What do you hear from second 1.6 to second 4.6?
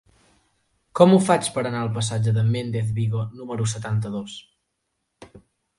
anar al passatge de Méndez Vigo número setanta-dos?